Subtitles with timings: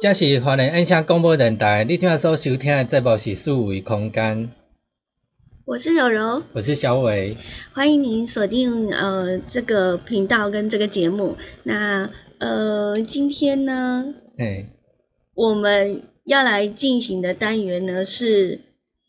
[0.00, 4.50] 这是华人音响广播电台，你今仔所收听的节目是数维空间，
[5.66, 7.36] 我是柔柔，我是小伟，
[7.74, 11.36] 欢迎您锁定呃这个频道跟这个节目。
[11.64, 14.70] 那呃今天呢，哎，
[15.34, 18.62] 我们要来进行的单元呢是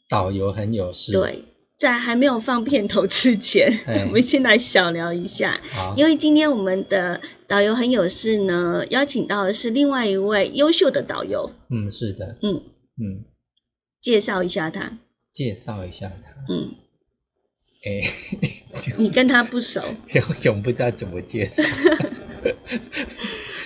[0.09, 1.45] 导游很有事，对，
[1.81, 4.05] 在还没有放片头之前，哎。
[4.05, 5.59] 我们先来小聊一下，
[5.97, 12.61] 因为今天我们的导游很有事呢，邀请到的是另外一位优秀的导游，嗯，是的，嗯，
[13.01, 13.25] 嗯，
[13.99, 14.99] 介绍一下他，
[15.33, 16.75] 介绍一下他，嗯，
[17.83, 18.01] 哎，
[18.99, 19.81] 你跟他不熟，
[20.13, 21.63] 永永不知道怎么介绍，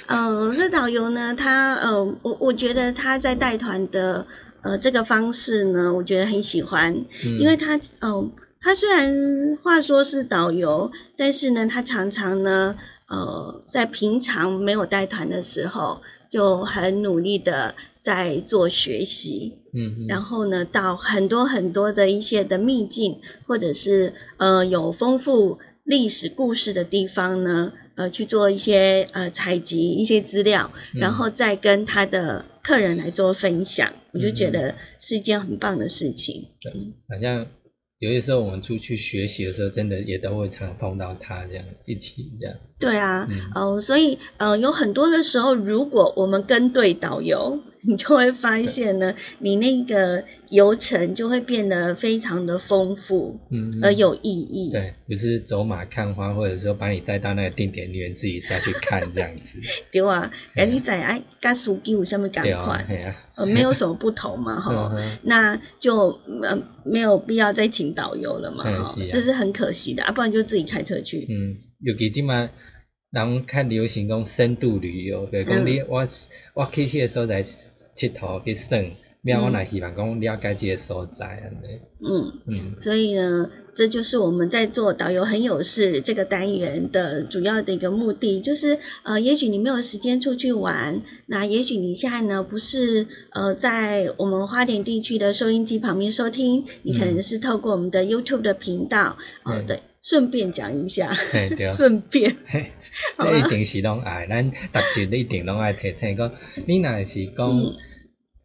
[0.07, 4.25] 呃，这导游呢，他呃，我我觉得他在带团的
[4.65, 7.39] 呃这个方式呢，我觉得很喜欢，嗯。
[7.39, 12.75] 因为他呃，他虽然话说是导游，但是呢，他常常呢，
[13.07, 30.99] 呃，在平常没有带团的时候，就很努力的在做学习，嗯，然后呢，到很多很多的一些的秘境，或者是呃有丰富历史故事的地方呢，呃去做一些呃采集一些资料，嗯。
[31.01, 36.47] 然后再跟他的客人来做分享，我就觉嗯得是一件很棒的事情。
[36.59, 36.71] 对，
[37.07, 37.45] 好像
[37.99, 43.51] 有些时候我们出去学习的时候，真的也都会常碰到他这样一起这样，对啊，嗯。
[43.53, 54.71] 呃，所以呃有很多的时候，如果我们跟对导游， 你就会发现呢，你那个游程就会变得非常的丰富，嗯，而有意义。
[54.71, 59.59] 对，不是走马看花，或者说把你载到那个定点里面自己下去看这样子，
[59.91, 64.91] 对啊，赶紧在哎，跟书记有什么赶快，对啊，呃，没有什么不同嘛， 哈
[65.21, 71.27] 那就呃没有必要再请导游了嘛，哈这是很可惜的啊，不然就自己开车去。
[71.29, 72.49] 嗯，尤其即马
[73.15, 76.05] 人较流行讲深度旅游，就是讲嗯你我
[76.53, 78.77] 我去迄个所在佚佗去耍，
[79.21, 82.75] 了我若希望讲了解这个所在安尼，嗯，嗯。
[82.79, 101.11] 所以呢，这就是我们在做导游很有事这个单元的主要的一个目的，就是呃，也许你没有时间出去玩，那也许你现在呢不是呃在我们花莲地区的收音机旁边收听，你可能是透过我们的 YouTube 的频道，哦、嗯对，顺便讲一下，
[101.75, 102.37] 顺便，
[103.17, 104.57] 这一定是拢爱，咱逐
[104.93, 106.31] 集一定拢爱提醒讲，
[106.67, 107.73] 你若是讲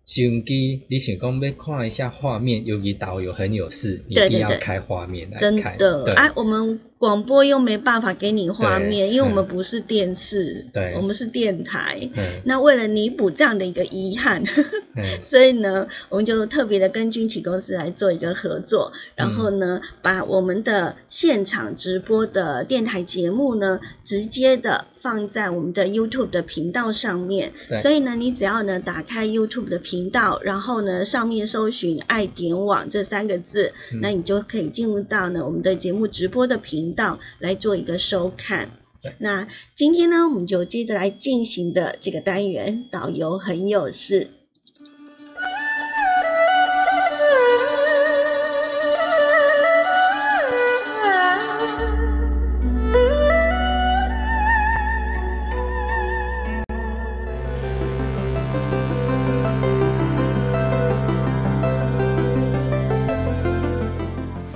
[0.06, 10.92] 相机，你想讲要看一下画面，尤其导游很有事，你一定要开画面来真看，对，的啊，我们广播又没办法给你画面，因为我们不是电视，对。
[10.96, 12.10] 我们是电台。
[12.14, 12.42] 嗯。
[12.44, 14.44] 那为了弥补这样的一个遗憾，
[14.94, 15.02] 嗯。
[15.22, 27.54] 所以呢，我们就特别的跟军企公司来做一个合作，然后呢，把我们的现场直播的电台节目呢，直接的放在我们的 YouTube 的频道上面。
[27.78, 34.00] 所以呢，你只要呢打开 YouTube 的频道，然后呢上面搜寻“爱点网”这三个字，嗯。
[34.02, 38.70] 那你就可以进入到呢我们的节目直播的频道来做一个收看。
[39.18, 44.30] 那今天呢，我们就接着来进行的这个单元，导游很有事。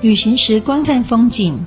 [0.03, 1.67] 旅行时观看风景，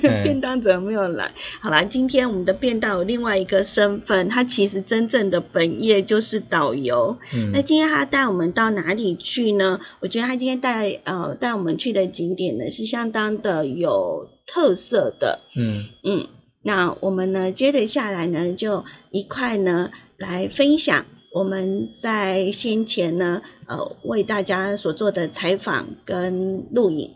[0.22, 1.32] 便当怎么没有来？
[1.60, 7.18] 好啦，今天我们的便当有另外一个身份，他其实真正的本业就是导游。
[7.34, 9.80] 嗯那今天他带我们到哪里去呢？
[10.00, 15.40] 我觉得他今天带呃带我们去的景点呢是相当的有特色的。
[15.56, 16.26] 嗯嗯，
[16.62, 27.12] 那我们呢接着下来呢就一块呢来分享我们在先前呢呃为大家所做的采访跟录影。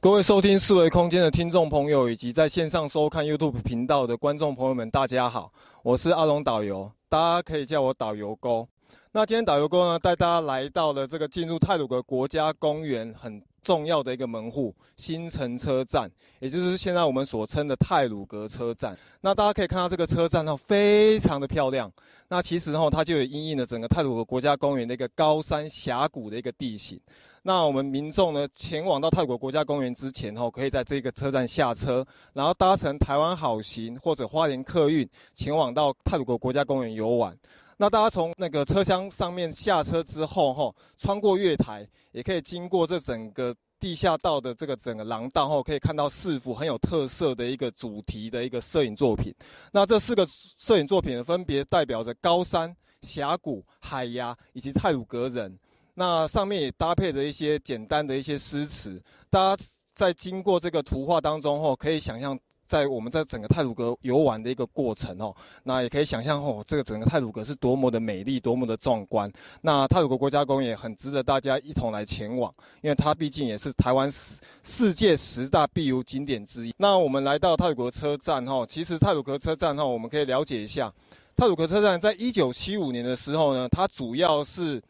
[0.00, 5.52] 各位收听四维空间的听众朋友，以及在线上收看 YouTube 频道的观众朋友们，大家好，
[5.82, 8.64] 我是阿龙导游，大家可以叫我导游哥。
[9.10, 16.10] 那今天导游哥呢，带大家来到了这个进入泰鲁格国家公园很重要的一个门户——新城车站，
[16.40, 18.96] 也就是现在我们所称的泰鲁格车站。
[19.20, 21.92] 那大家可以看到这个车站呢，非常的漂亮。
[22.28, 26.98] 那其实呢，它就有因应了整个泰鲁格国家公园的一个高山峡谷的一个地形。
[27.42, 37.36] 那我们民众呢，前往到泰国国家公园之前哦，可以在这个车站下车，然后搭乘台湾好行或者花莲客运前往到泰国国家公园游玩。
[37.80, 49.32] 那大家从那个车厢上面下车之后，哈，穿过月台，也可以经过这整个地下道的这个整个廊道，哈可以看到四幅很有特色的一个主题的一个摄影作品。
[49.70, 50.26] 那这四个
[50.58, 55.56] 摄影作品，分别代表着高山、峡谷、海牙以及泰鲁格人。
[55.94, 62.36] 那上面也搭配着一些简单的一些诗词，大家在经过这个图画当中后，可以想象
[62.68, 65.34] 在我们在整个泰鲁格游玩的一个过程哦，
[65.64, 69.32] 那也可以想象哦，这个整个泰鲁格是多么的美丽，多么的壮观。
[69.62, 76.74] 那泰鲁格国家公园很值得大家一同来前往，因为它毕竟也是台湾世世界十大必游景点之一。
[76.76, 80.92] 那我们来到泰鲁格车站哈，其实泰鲁格车站哈，我们可以了解一下，
[81.34, 84.82] 泰鲁格车站在一九七五年的时候呢，它主要是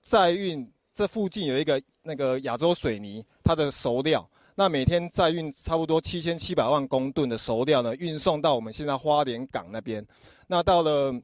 [0.00, 4.26] 载运这附近有一个那个亚洲水泥，它的熟料。
[4.58, 10.02] 那每天载运差不多七千七百万公吨的熟料呢，运送到我们现在花莲港那边。
[10.46, 11.14] 那到了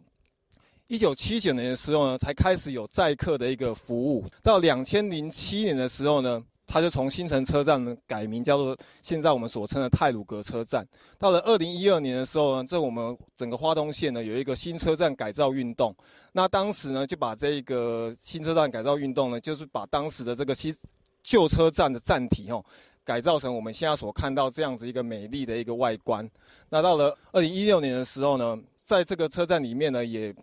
[0.86, 4.22] 一九七九年的时候呢，才开始有载客的一个服务。
[4.42, 10.86] 到两千零七年的时候呢，它就从新城车站呢改名叫做现在我们所称的泰鲁阁车站。
[11.18, 15.96] 到了二零一二年的时候呢，这我们整个花东线呢有一个新车站改造运动。
[16.32, 20.74] 那当时呢就把这个新车站改造运动呢，就是把当时的这个新
[21.22, 22.62] 旧车站的站体哦。
[23.04, 26.28] 改造成我们现在所看到这样子一个美丽的一个外观。
[26.68, 30.34] 那到了二零一六年的时候呢，在这个车站里面呢，也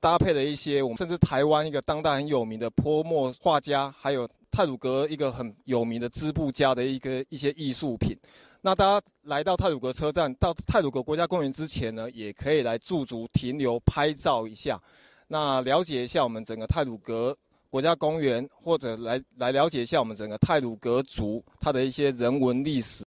[0.00, 8.16] 搭配了一些我们甚至台湾一个当代很有名的泼墨画家，还有泰鲁阁一个很有名的织布家的一个一些艺术品。
[8.60, 14.80] 那大家来到泰鲁阁车站，到泰鲁阁国家公园之前呢，也可以来驻足停留拍照一下，
[15.28, 17.36] 那了解一下我们整个泰鲁阁。
[17.74, 23.02] 国家公园，或者来来了解一下我们整个泰鲁格族它的一些人文历史。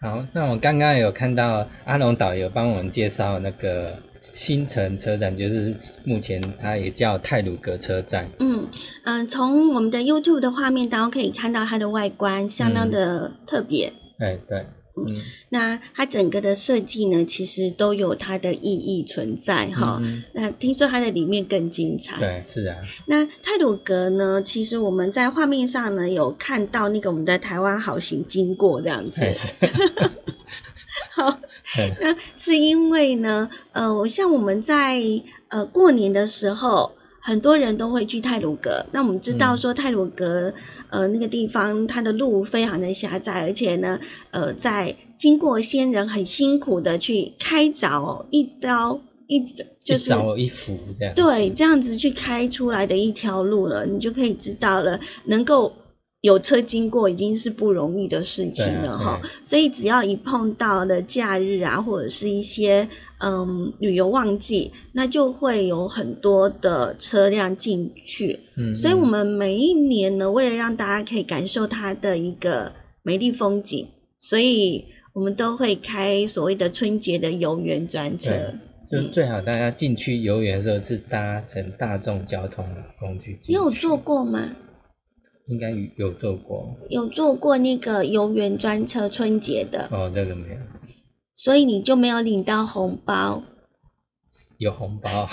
[0.00, 8.28] 好，那我刚刚有看到阿龙导游帮我们介绍那个新城车站，就是目前它也叫泰鲁格车站。
[8.40, 8.68] 嗯
[9.04, 13.92] 嗯，从我们的 YouTube 的画面当中可以看到它的外观相当的特别。
[14.18, 14.66] 哎，对。
[14.96, 15.14] 嗯，
[15.50, 20.02] 那它整个的设计呢，其实都有它的意义存在哈。
[20.32, 22.18] 那听说它的里面更精彩。
[22.18, 22.76] 对，是啊。
[23.04, 29.20] 那泰鲁格呢，其实我们在画面上呢有看到那个我们的台湾好行经过这样子。
[31.12, 31.38] 好，
[32.00, 35.02] 那是因为呢，呃，像我们在
[35.48, 36.92] 呃过年的时候。
[37.26, 40.54] 很多人都会去泰鲁阁，那我们知道说泰鲁阁，
[40.90, 43.98] 呃，那个地方它的路非常的狭窄，而且呢，
[44.30, 49.40] 呃，在经过先人很辛苦的去开凿一刀一，
[49.82, 55.72] 就是一斧这样，对，这样子去开出来的一条路了，你就可以知道了，能够。
[56.26, 68.40] 有车经过已经是不容易的事情了哈，所以只要一碰到了假日啊，或者是一些嗯旅游旺季，那就会有很多的车辆进去。
[68.56, 72.72] 嗯，所以我们每一年呢，为了让大家可以感受它的一个
[73.04, 73.86] 美丽风景，
[74.18, 78.32] 所以我们都会开所谓的春节的游园专车。
[78.90, 82.66] 就最好大家进去游园的时候是搭乘大众交通
[82.98, 83.38] 工具。
[83.46, 84.56] 你有坐过吗？
[85.46, 89.88] 应该有做过，有做过那个游园专车春节的。
[89.90, 90.60] 哦，这个没有，
[91.34, 93.42] 所以你就没有领到红包，
[94.58, 95.28] 有红包，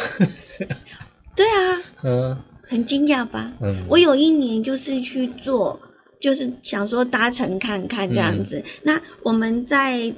[1.36, 3.54] 对啊，嗯，很惊讶吧？
[3.62, 5.80] 嗯，我有一年就是去做，
[6.20, 10.14] 就是想说搭乘看看这样子，那我们在。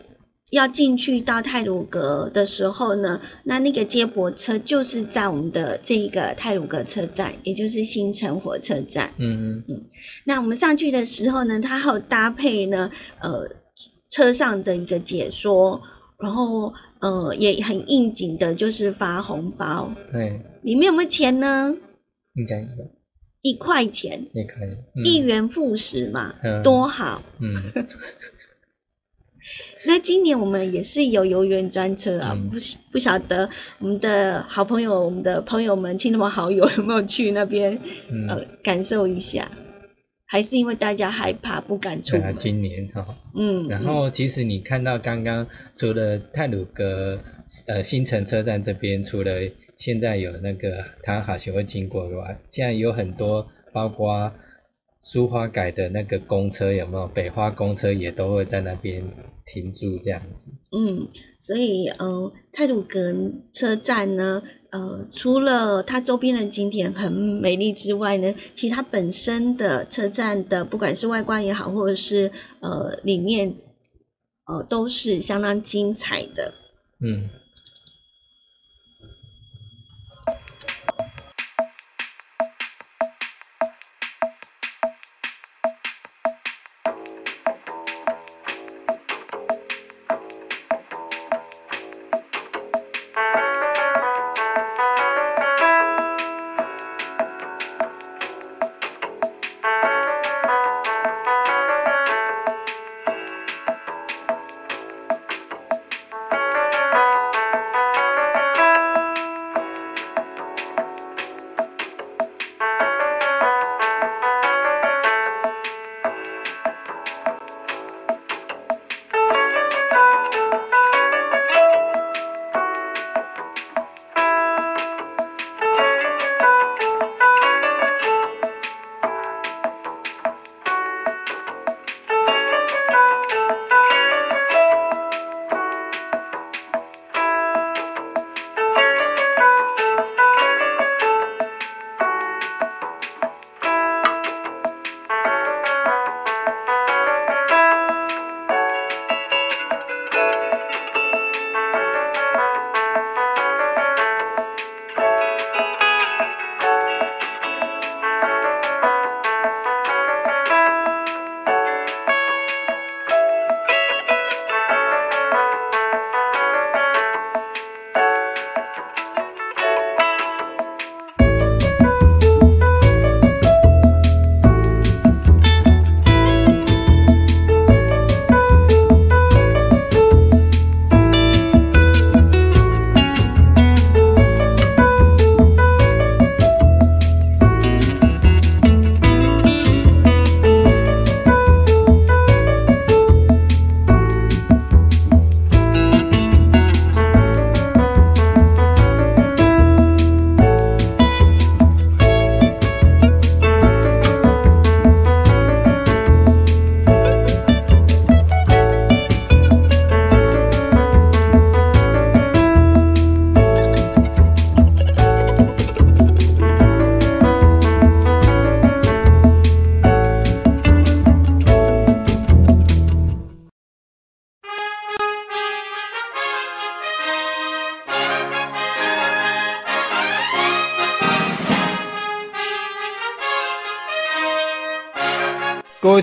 [0.51, 9.13] 要进去到泰鲁阁的时候呢，那那个接驳车就是在我们的这个泰鲁阁车站，也就是新城火车站。
[9.17, 9.83] 嗯嗯嗯。
[10.23, 13.49] 那我们上去的时候呢，它还有搭配呢，呃，
[14.09, 15.81] 车上的一个解说，
[16.19, 19.95] 然后呃也很应景的，就是发红包。
[20.11, 20.41] 对。
[20.61, 21.75] 里面有没有钱呢？
[22.35, 22.67] 应该有。
[23.41, 24.27] 一块钱。
[24.33, 25.03] 也可以。
[25.03, 27.23] 一元复始嘛，多好。
[27.39, 27.55] 嗯。
[29.85, 32.57] 那今年我们也是有游园专车啊，不
[32.91, 33.49] 不晓得
[33.79, 37.79] 我们的好朋友、我们的朋友们、亲朋好友 有没有去那边
[38.27, 39.51] 呃感受一下？
[40.27, 42.17] 还是因为大家害怕不敢出？
[42.17, 43.05] 啊，今年哈，
[43.37, 47.21] 嗯，然后其实你看到刚刚除了泰鲁阁
[47.67, 49.31] 呃新城车站这边，除了
[49.77, 54.33] 现在有那个台湾好行会经过以外，现在有很多包括。
[55.07, 57.07] 苏花改的那个公车有没有？
[57.07, 59.05] 北花公车也都会在那边
[59.45, 60.47] 停住这样子。
[60.71, 61.09] 嗯，
[61.39, 63.13] 所以呃，泰鲁格
[63.53, 72.31] 车站呢，呃，除了它周边的景点很美丽之外呢，其实它本身的车站的不管是外观也好，或者是
[72.61, 73.57] 呃里面，
[74.47, 76.55] 呃，都是相当精彩的。
[76.99, 77.29] 嗯。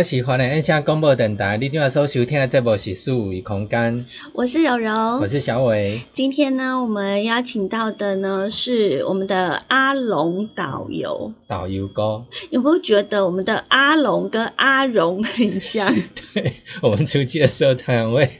[0.00, 4.06] 这是欢迎按下广播电台，你今晚所收听的节目是数维空间。
[4.32, 6.00] 我是柔柔，我是小伟。
[6.14, 11.34] 今天呢，我们邀请到的呢是我们的阿龙导游。
[11.46, 15.94] 导游哥，有没有觉得我们的阿龙跟阿荣很像？
[16.32, 18.30] 对，我们出去的时候，他们会，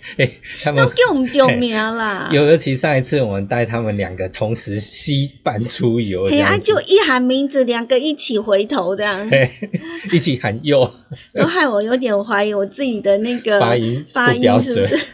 [0.63, 2.31] 他们都叫丢名啦。
[2.33, 9.29] 尤其上一次我们带他们两个同时西班出游，哎呀，就一喊名字，两个一起回头这样，
[10.13, 10.91] 一起喊哟。
[11.35, 14.97] 都害我有点怀疑我自己的那个发音发音是不是？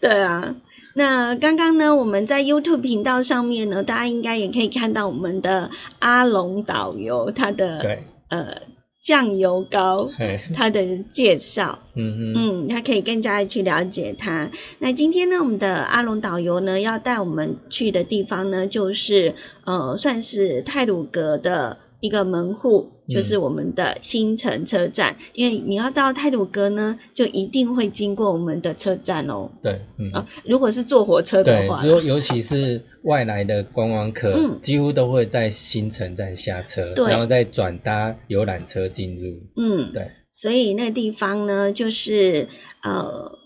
[0.00, 0.54] 对啊，
[0.94, 8.62] 那刚刚呢，我们在 YouTube 频道上面呢，大家应该也可以看到我们的阿龙导游他的对呃
[9.00, 10.10] 酱油膏
[10.54, 14.50] 他的介绍，嗯嗯，他可以更加的去了解他。
[14.78, 19.34] 那今天呢，我们的阿龙导游呢要带我们去的地方呢，就是
[19.64, 22.92] 呃算是泰鲁格的一个门户。
[23.08, 29.50] 就是我们的新城车站，因为你要到泰鲁阁呢，就一定会经过我们的车站哦。
[29.62, 39.38] 对，嗯啊，如果是坐火车的话，尤尤其是外来的观光客，嗯几乎都会在新城站下车，然后再转搭游览车进入。
[39.56, 40.10] 嗯，对。
[40.30, 42.48] 所以那个地方呢，就是
[42.82, 43.38] 呃。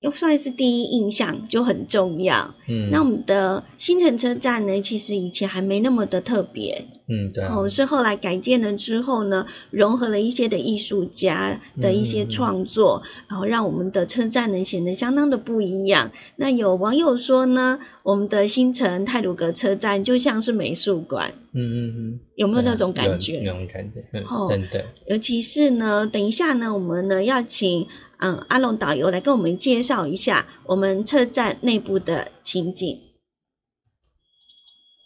[0.00, 2.54] 又算是第一印象就很重要。
[2.68, 6.86] 嗯，那我们的新城车站呢，其实以前还没那么的特别。
[7.08, 7.44] 嗯，对。
[7.44, 16.12] 哦，是后来改建了之后呢，融合了一些的艺术家的一些创作，然后让我们的车站呢显得相当的不一样。
[16.36, 21.34] 那有网友说呢，我们的新城泰鲁格车站就像是美术馆。
[21.52, 22.20] 嗯嗯嗯。
[22.34, 23.40] 有没有那种感觉？
[23.42, 24.04] 那种感觉。
[24.28, 24.84] 哦，真的。
[25.06, 27.88] 尤其是呢，等一下呢，我们呢要请。
[28.18, 33.00] 嗯，阿龙导游来跟我们介绍一下我们车站内部的情景。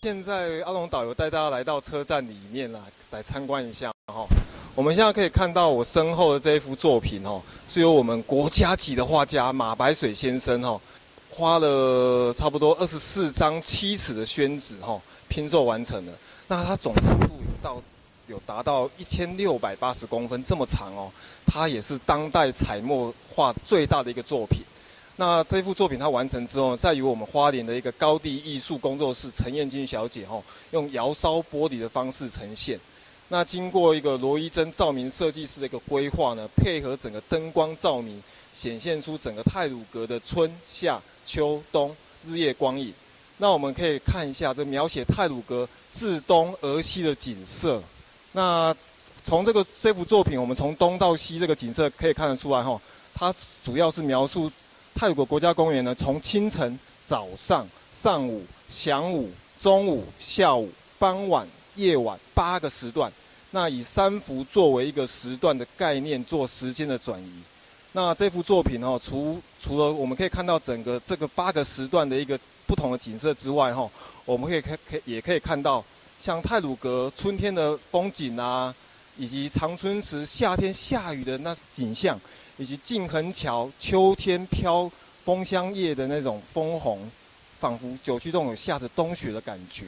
[0.02, 4.26] 现在阿龙导游带大家来到车站里面来，来参观一下哈。
[4.74, 10.80] 我们现在可以看到我身后的这一幅作品哦，是由我们国家级的画家马白水先生哈，
[11.28, 16.12] 花了差不多二十四张七尺的宣纸哈拼凑完成的。
[16.46, 17.82] 那它总长度有到。
[18.30, 21.10] 有达到一千六百八十公分这么长哦，
[21.44, 24.62] 它也是当代彩墨画最大的一个作品。
[25.16, 30.40] 那这幅作品它完成之后，再由我们花莲的一个高地艺术工作室陈燕君小姐哦，
[30.70, 32.78] 用窑烧玻璃的方式呈现。
[33.28, 38.22] 那经过一个罗伊珍照明设计师的一个规划呢，配合整个灯光照明，
[38.54, 42.94] 显现出整个泰鲁阁的春夏秋冬日夜光影。
[43.38, 47.82] 那我们可以看一下这描写泰鲁阁自东而西的景色。
[48.32, 48.74] 那
[49.24, 52.80] 从这个这幅作品，我们从东到西这个景色可以看得出来哈，
[53.12, 54.50] 它主要是描述
[54.94, 63.12] 泰国国家公园呢，从清晨、早上、上午、晌午、中午、下午、傍晚、夜晚八个时段，
[63.50, 67.32] 那以三幅作为一个时段的概念做时间的转移。
[67.92, 73.90] 那这幅作品哦，除除了我们可以看到整个这个八个时段的一个不同的景色之外哈，
[74.24, 75.84] 我们可以看可也可以看到。
[76.20, 78.74] 像泰鲁阁春天的风景啊，
[79.16, 82.20] 以及长春池夏天下雨的那景象，
[82.58, 84.90] 以及静恒桥秋天飘
[85.24, 87.10] 枫香叶的那种枫红，
[87.58, 89.86] 仿佛九曲洞有下着冬雪的感觉。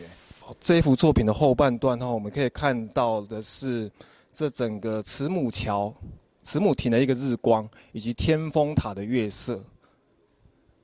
[0.59, 3.91] 这一幅作品的后半段哈，我们可以看到的是
[4.35, 5.95] 这整个慈母桥、
[6.43, 9.63] 慈母亭的一个日光，以及天峰塔的月色。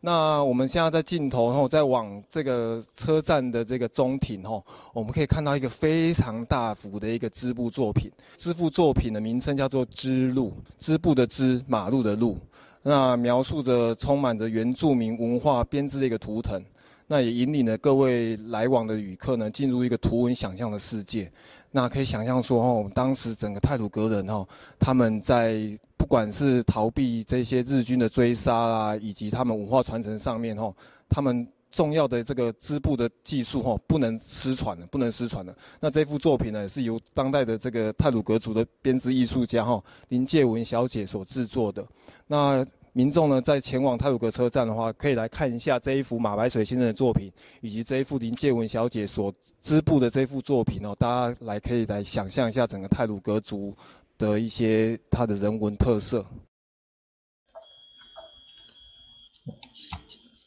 [0.08, 8.10] 那我们现在在镜头后，再往这个车站的这个中庭吼，我们可以看到一个非常大幅的一个织布作品。
[8.38, 12.38] 织布作品的名称叫做“织路”，织布的织，马路的路。
[12.82, 16.64] 那描述着充满着原住民文化编织的一个图腾。
[17.06, 21.30] 那也引领了各位来往的旅客呢，进入一个图文想象的世界。
[21.70, 24.46] 那可以想象说，哦，当时整个泰鲁格人哦，
[24.78, 25.60] 他们在
[25.96, 30.74] 不管是逃避这些日军的追杀啊，以及他们文化传承上面哦，
[31.08, 35.54] 他们重要的这个织布的技术哦，不能失传的，不能失传的。
[35.78, 41.86] 那这幅作品呢，是由当代的这个泰鲁格族的编织艺术家哈林介文小姐所制作的。
[42.26, 42.64] 那
[42.98, 47.30] 民众呢，在前往泰鲁格车站的话，可以来看一下这一幅马白水先生的作品，
[47.60, 49.32] 以及这一幅林介文小姐所
[49.62, 50.96] 织布的这幅作品哦。
[50.98, 53.72] 大家来可以来想象一下整个泰鲁格族
[54.18, 56.26] 的一些它的人文特色。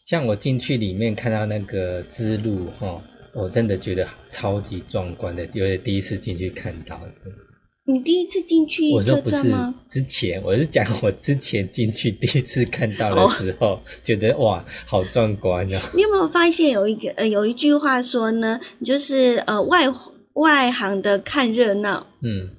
[0.06, 3.02] 像我进去里面看到那个织路哈，
[3.34, 7.00] 我真的觉得超级壮观的，因为第一次进去看到。
[7.86, 9.76] 你第一次进去车站吗？
[9.90, 15.82] 之前我是讲我之前进去第一次看到的时候，觉得哇，好壮观啊！
[15.96, 19.88] 你有没有发现有一个呃有一句话说呢，就是呃外
[20.34, 22.52] 外行的看热闹，嗯。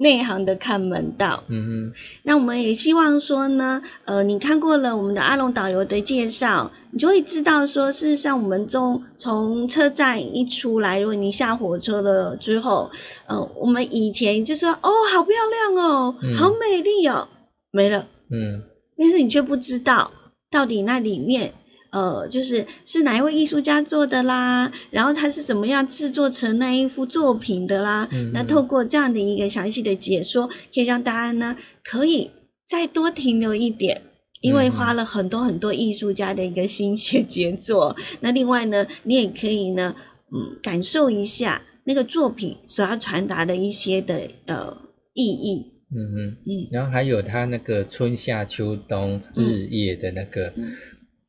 [0.00, 12.92] 内行的看门道，嗯哼，那我们也希望说呢，呃，你看过了我们的阿龙导游的介绍，你就会知道说，事实上我们中从车站一出来，如果你下火车了之后，
[13.26, 15.34] 呃，我们以前就说，哦，好漂
[15.74, 17.26] 亮哦，好美丽哦，
[17.72, 18.62] 没了，嗯，
[18.96, 20.12] 但是你却不知道
[20.48, 21.54] 到底那里面。
[21.90, 28.08] 呃，就是是哪一位艺术家做的啦，然后他是怎么样制作成那一幅作品的啦？
[28.34, 32.30] 那透过这样的一个详细的解说，可以让大家呢可以
[32.66, 34.02] 再多停留一点，
[34.42, 37.96] 因为花了很多很多艺术家的一个心血 杰作。
[38.20, 39.96] 那另外呢，你也可以呢，
[40.30, 44.76] 嗯，感受一下那个作品所要传达的一些的呃
[45.14, 45.72] 意义。
[45.90, 50.52] 嗯嗯嗯，然后还有他那个春夏秋冬日夜的那个。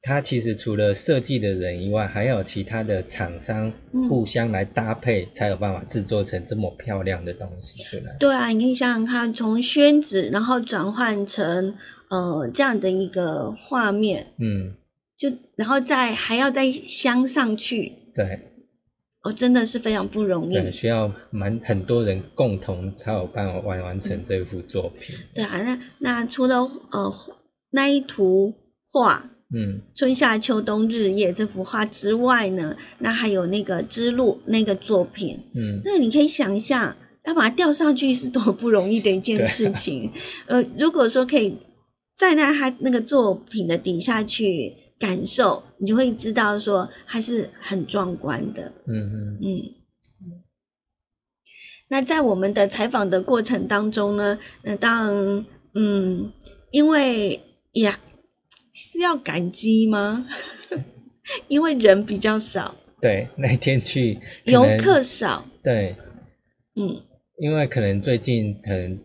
[0.01, 8.15] 它其实除了设计的人以外，还有其他的厂商互相来搭配，才有办法制作成这么漂亮的东西出来。
[8.17, 11.75] 对啊，你可以想想看，从宣纸然后转换成
[12.09, 14.75] 呃这样的一个画面，嗯，
[15.17, 18.39] 就然后再还要再镶上去，对，
[19.21, 25.17] 哦，真的是非常不容易，需要蛮很多人共同才有办法完完成这幅作品。
[25.35, 27.13] 对啊，那那除了呃
[27.69, 28.53] 那一图
[28.89, 29.31] 画。
[29.51, 40.11] 嗯，春夏秋冬日夜这幅画之外呢，那还有那个之路那个作品，嗯，那你可以想一下，要把它吊上去是多不容易的一件事情。
[40.45, 41.57] 呃，如果说可以
[42.15, 48.71] 站在他那个作品的底下去感受，你就会知道说还是很壮观的。
[48.85, 50.43] 嗯嗯嗯。
[51.87, 56.33] 那在我们的采访的过程当中呢，那当嗯，
[56.69, 57.41] 因为
[57.73, 57.97] 呀。
[58.73, 60.27] 是要感激吗？
[61.47, 62.75] 因为人比较少。
[63.01, 65.45] 对，那天去游客少。
[65.63, 65.95] 对，
[66.75, 67.03] 嗯，
[67.37, 68.99] 因为可能最近可能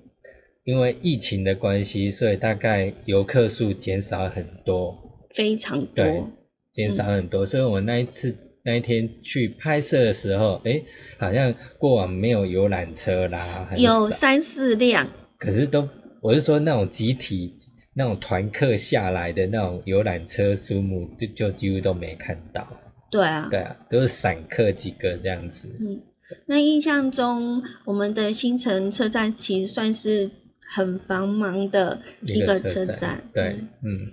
[0.64, 6.30] 因为疫情的关系，所以大概游客数减少很多，非常多，
[6.70, 7.46] 减少很多。
[7.46, 10.82] 所以我那一次那一天去拍摄的时候，哎，
[11.18, 15.88] 好像过往没有游览车啦，有三四辆，可是都
[16.20, 17.54] 我是说那种集体。
[17.94, 22.68] 那种团客下来的那种游览车数目，就就几乎都没看到。
[23.10, 25.68] 对啊，对啊，都是散客几个这样子。
[25.80, 26.02] 嗯，
[26.46, 30.30] 那印象中我们的新城车站其实算是
[30.68, 33.30] 很繁忙的一个车站。
[33.32, 34.12] 对，嗯，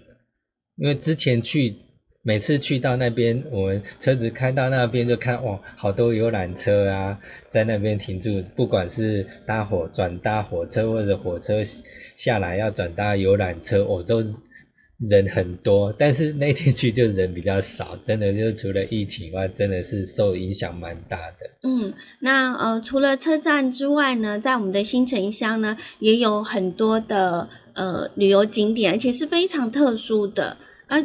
[0.76, 1.76] 因为之前去。
[2.24, 11.64] 每次去到那边，我们车子开到那边就看哇，好多游览车啊，在那边停住，不管是搭火转搭火车或者火车
[12.16, 14.24] 下来要转搭游览车，我都
[15.00, 15.96] 人很多。
[15.98, 21.50] 但是那天去就人比较少，真的就是除了疫情外，真的是受影响蛮大的。
[21.64, 31.04] 嗯，那呃除了车站之外呢，在我们的新城乡呢，也有很多的呃旅游景点，而且是非常特殊的啊。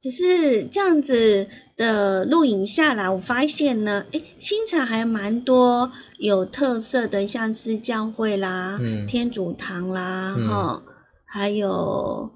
[0.00, 10.82] 只是这样子的录影下来，我发现呢，哎，新城还蛮多有特色的，像是教会啦、天主堂啦，哈，
[11.24, 12.30] 还有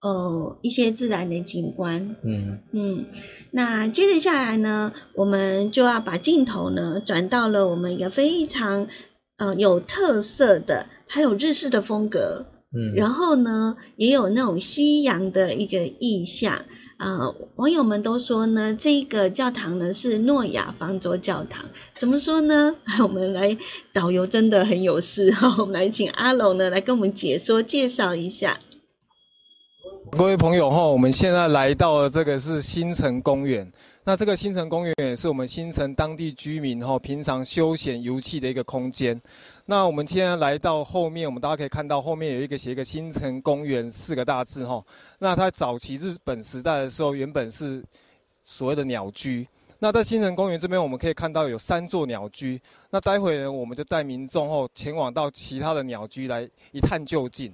[0.00, 2.14] 呃一些自然的景观。
[2.22, 2.60] 嗯。
[2.72, 3.06] 嗯，
[3.50, 8.86] 那接着下来呢，我们就要把镜头呢转到了我们一个非常
[9.38, 16.62] 呃有特色的，还有日式的风格，嗯，然后呢也有那种西洋的一个意象。
[16.98, 21.66] 呃，网友们都说呢，这个教堂呢是诺亚方舟教堂。
[21.94, 22.74] 怎么说呢？
[23.00, 23.56] 我们来
[23.92, 28.58] 导游真的很有事哈，我们来请阿龙呢来跟我们解说介绍一下。
[30.10, 33.70] 各位朋友哈，我们现在来到了这个是新城公园。
[34.04, 39.20] 那这个新城公园也是我们新城当地居民哈平常休闲游憩的一个空间。
[39.70, 44.82] 那我们现在来到后面，我们大家可以看到后面有一个写一个新城公园四个大字哈。
[45.18, 47.84] 那它早期日本时代的时候，原本是
[48.42, 49.46] 所谓的鸟居。
[49.78, 52.58] 那在新城公园这边，我们可以看到有三座鸟居。
[52.88, 57.52] 那待会呢，我们就带民众后前往到其他的鸟居来一探究竟。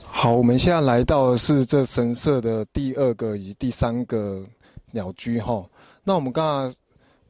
[0.00, 4.42] 好，我们现在来到的是这神社的第二个与第三个
[4.90, 5.62] 鸟居哈。
[6.02, 6.74] 那我们刚刚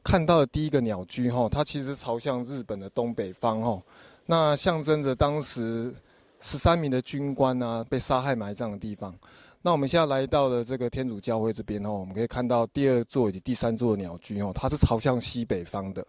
[0.03, 3.81] 看到的第一个鸟居哈，它其实朝向日本的东北方哈。
[4.25, 5.93] 那象征着当时
[6.39, 9.13] 十三名的军官啊被杀害埋葬的地方。
[9.61, 16.05] 那我们现在来到了这个天主教会这边哈，我们可以看到第二座以及第三座鸟居哦，它是朝向西北方的。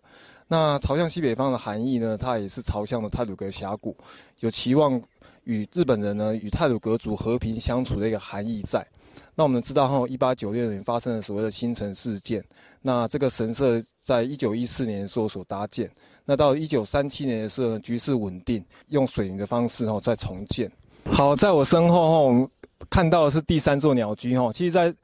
[0.49, 3.97] 那朝向西北方的含义呢，它也是朝向了泰鲁格峡谷，
[4.41, 5.01] 有期望。
[5.45, 8.87] 与日本人呢，与泰鲁格族和平相处的一个含义在。
[9.35, 12.45] 那我们知道哈，一八九六年发生了所谓的新城事件。
[12.81, 15.91] 那这个神社在一九一四年时候所搭建。
[16.25, 20.71] 那到一九三七年的时候，局势稳定，用水泥的方式哈再重建。
[21.11, 22.49] 好，在我身后哈，我们
[22.91, 24.53] 看到的是第三座鸟居哈。
[24.53, 24.95] 其实在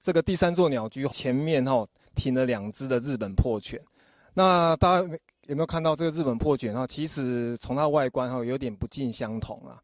[0.00, 3.80] 这个第三座鸟居前面哈，停了两只的日本破犬。
[4.32, 5.08] 那大家。
[5.46, 6.86] 有没有看到这个日本破卷哈？
[6.86, 9.76] 其实从它外观哈有点不尽相同啊。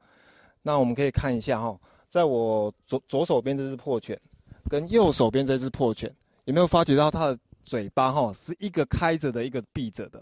[0.62, 1.78] 那我们可以看一下哈，
[2.10, 4.20] 在我左左手边这只破犬，
[4.68, 6.12] 跟右手边这只破犬，
[6.44, 10.20] 有没有发觉到它的嘴巴哈是一个开着的，一个闭着的？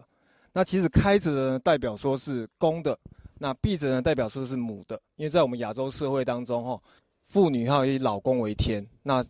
[0.52, 2.96] 那其实开着的呢代表说是公的，
[3.38, 5.00] 那闭着呢代表说是母的。
[5.16, 6.78] 因为在我们亚洲社会当中哈，
[7.22, 9.24] 妇女哈以老公为天，那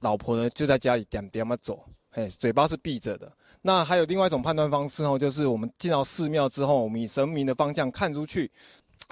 [0.00, 3.32] 老婆呢就在家里点点嘛走，嘿，嘴巴是闭着的。
[3.62, 8.50] 那还有另外一种判断方式哦，就是我们进到寺庙之后，我们以神明的方向看出去，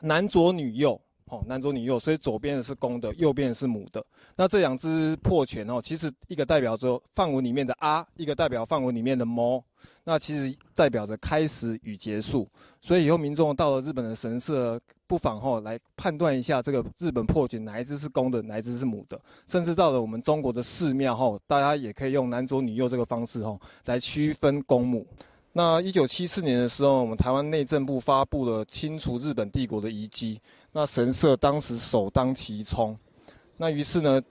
[0.02, 4.04] 男左女右，哦，男左女右，所以左边的是公的，右边是母的。
[4.36, 9.62] 那这两只破犬哦，其实一个代表着范文里面的啊，一个代表范文里面的猫。
[10.04, 12.46] 那其实代表着开始与结束，
[12.82, 19.18] 所以以后民众到了日本的神社，不妨后来判断一下这个日本破犬哪一只是公的，哪一只是母的。
[19.46, 25.06] 甚至到了我们中国的寺庙后，大家也可以用男左女右这个方式吼来区分公母。
[25.52, 30.40] 那一九七四年的时候，我们台湾内政部发布了清除日本帝国的遗迹，
[30.72, 32.96] 那神社当时首当其冲。
[33.56, 34.22] 那于是呢，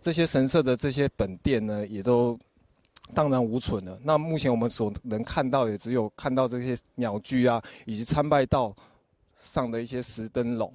[0.00, 2.38] 这些神社的这些本殿呢，也都。
[3.14, 4.00] 荡然无存了。
[4.02, 8.74] 那目前我们所能看到也，只有看到这些鸟居啊，以及参拜道
[9.44, 10.72] 上的一些石灯笼。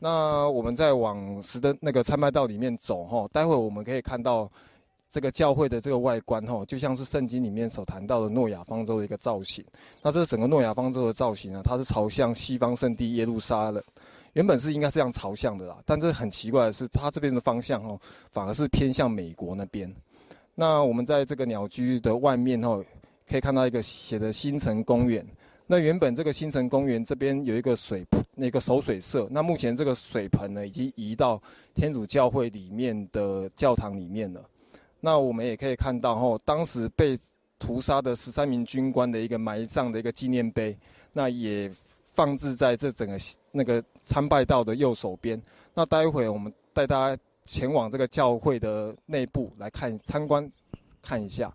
[0.00, 4.50] 那我们再往石灯那个参拜道里面走哈，待会我们可以看到
[5.14, 9.64] 这个教会的这个外观哈，就像是圣经里面所谈到的诺亚方舟的一个造型。
[10.02, 13.80] 那这整个诺亚方舟的造型呢，它是朝向西方圣地耶路撒冷，
[14.32, 15.78] 原本是应该这样朝向的啦。
[15.86, 17.96] 但这很奇怪的是，它这边的方向哦，
[18.32, 19.88] 反而是偏向美国那边。
[20.56, 22.84] 那我们在这个鸟居的外面哦，
[23.30, 25.24] 可以看到一个写的新城公园。
[25.64, 31.40] 那原本这个新城公园这边有一个水那个守水社，那目前这个水盆呢已经移到
[31.72, 34.44] 天主教会里面的教堂里面了。
[35.04, 37.18] 那我们也可以看到哦，当时被
[37.58, 40.74] 屠杀的十三名军官的一个埋葬的一个纪念碑，
[41.12, 41.70] 那也
[42.14, 43.18] 放置在这整个
[43.52, 45.40] 那个参拜道的右手边。
[45.74, 47.22] 那待会我们带大家。
[47.46, 50.50] 前往这个教会的内部来看参观，
[51.02, 51.54] 看一下。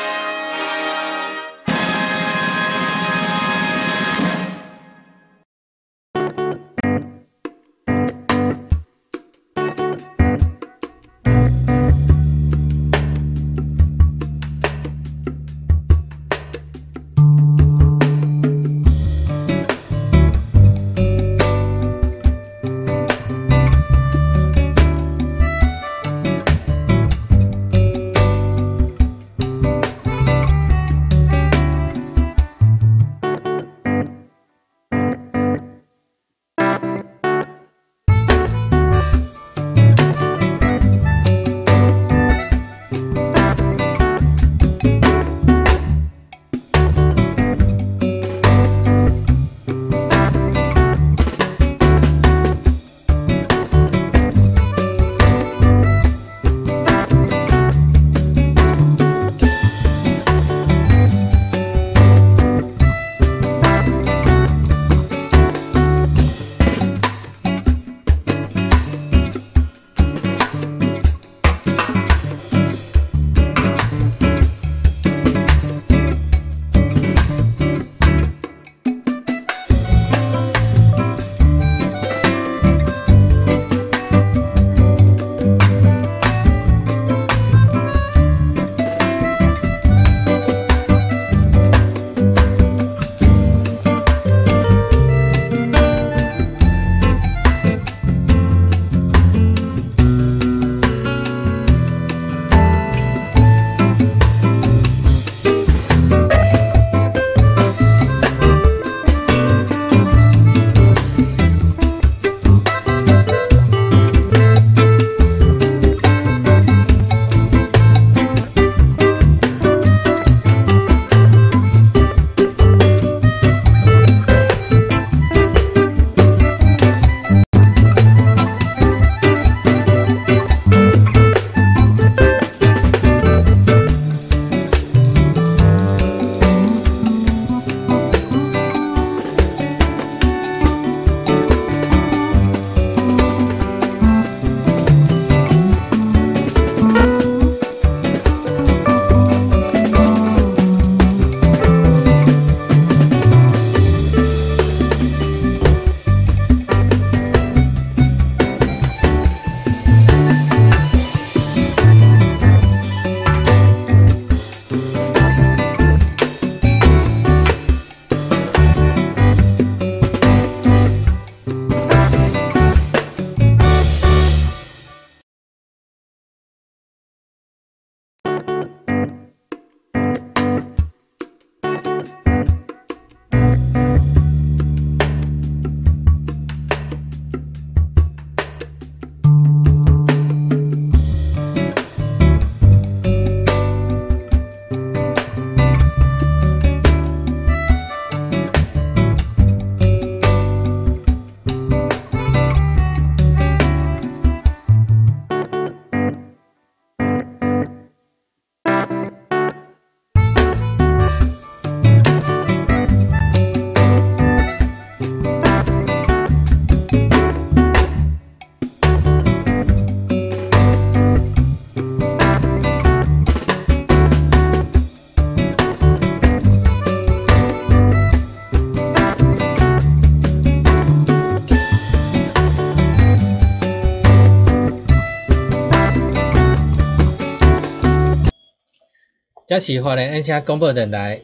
[239.51, 241.23] 这是华人音响广播电台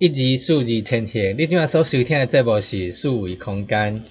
[0.00, 4.02] 一级数字千天，你今晚所收听的节目是数位空间。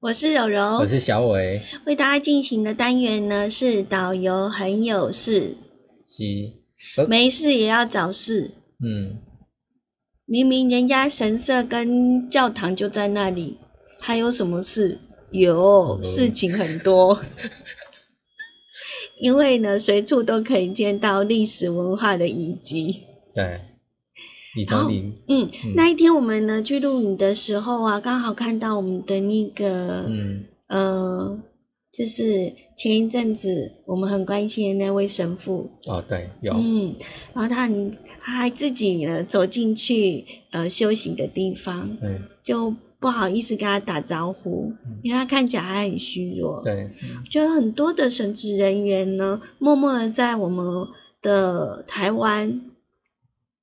[0.00, 1.62] 我是柔柔，我是小伟。
[1.86, 5.56] 为大家进行的单元呢是导游很有事，
[6.06, 8.50] 是没事也要找事。
[8.84, 9.16] 嗯，
[10.26, 13.56] 明明人家神社跟教堂就在那里，
[13.98, 14.98] 还有什么事？
[15.30, 17.18] 有事情很多，
[19.20, 23.02] 因为呢，随处都可以见到历史文化的遗迹。
[23.34, 23.60] 对。
[24.66, 24.90] 然后，
[25.28, 31.40] 嗯，那一天我们呢去录影的时候啊，刚好看到我们的那个，嗯，呃，
[31.92, 35.70] 就是前一阵子我们很关心的那位神父。
[35.86, 36.54] 哦，对，有。
[36.54, 36.96] 嗯，
[37.34, 44.72] 然后他很，他还自己呢走进去呃修行的地方，对，就不好意思跟他打招呼，
[45.02, 46.62] 因为他看起来还很虚弱。
[46.62, 46.90] 对，
[47.30, 50.88] 就很多的神职人员呢，默默的在我们
[51.22, 52.62] 的台湾。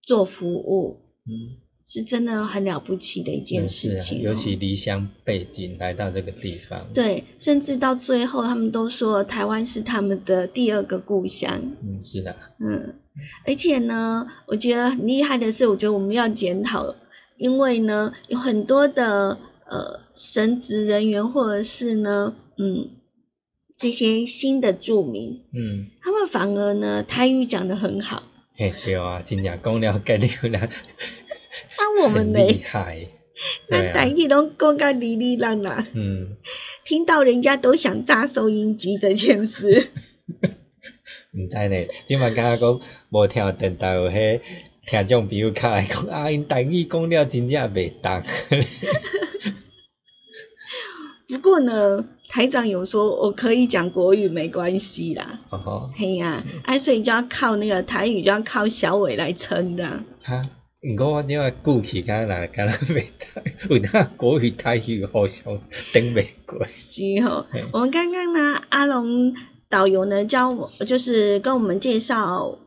[0.07, 1.57] 做服务，嗯，
[1.87, 4.21] 是真的很了不起的一件事情。
[4.21, 11.59] 尤其离乡背景来到这个地方，对，甚至到最后，他们都说台湾是他们的第二个故乡。
[11.81, 12.93] 嗯，是的，嗯，
[13.47, 16.93] 而且呢，我觉得很厉害的是，我觉得我们要检讨，
[17.37, 22.89] 因为呢，有很多的呃神职人员，或者是呢，嗯，
[23.75, 28.23] 这些新的住民，嗯，他们反而呢，台语讲的很好。
[28.57, 30.69] 嘿，对啊，真正讲了解你啦，
[31.77, 32.39] 那我们呢？
[32.39, 33.09] 厉害，
[33.67, 36.37] 那台语拢讲甲哩哩啦啦，嗯，
[36.85, 39.89] 听到人家都想炸收音机这件事，
[41.35, 42.79] 毋知呢，即摆感觉讲
[43.09, 44.39] 无听电台有迄
[44.87, 48.23] 听众朋友较来讲，啊，因台语讲了真正袂当。
[51.27, 52.07] 不过呢。
[52.27, 55.39] 台长有说，我可以讲国语没关系啦。
[55.51, 60.03] 哦嘿呀，哎，所以就要靠那个台语，就要靠小伟来撑的。
[60.21, 60.41] 哈，
[60.81, 65.45] 毋过我即个顾气敢若敢若袂当，有哪国语台语互相
[65.93, 66.65] 顶袂过。
[66.73, 69.33] 是吼，我们刚刚呢，阿龙
[69.69, 72.57] 导游呢教我，就是跟我们介绍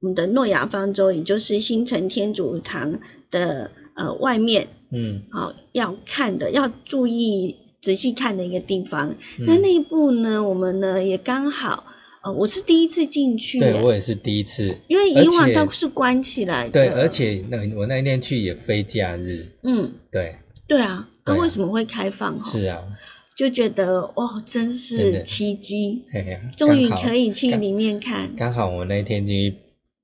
[0.00, 7.56] 我们的诺亚方舟，也就是新城天主堂的呃外面，嗯，好要看的，要注意。
[7.80, 11.86] 仔细看的一个地方，那内部呢，我们呢也刚好，
[12.24, 22.40] 呃，我是第一次进去，对我也是第一次，因为以往都是关起来的，对，而且那我那一天去也非假日，嗯，对，对啊，那为什么会开放？
[22.40, 22.82] 是啊，
[23.36, 29.56] 就觉得哇，真是奇迹，嘿嘿，终于可以去里面看，刚好我那天进去。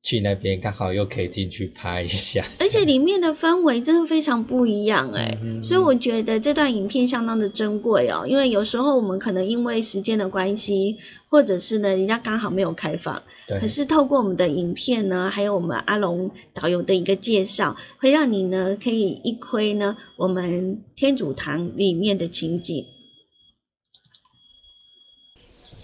[0.05, 10.99] 去那边刚好又可以进去拍一下，而且里面的氛围真的非常不一样哎，所以我觉得这段影片相当的珍贵哦，因为有时候我们可能因为时间的关系，
[11.31, 22.85] 或者是呢人家刚好没有开放，可是透过我们的影片呢，还有我们阿龙导游的一个介绍，会让你呢可以一窥呢我们天主堂里面的情景。